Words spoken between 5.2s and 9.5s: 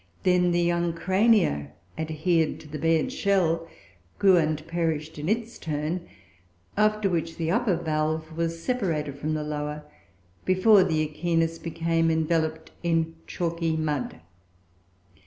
its turn; after which, the upper valve was separated from the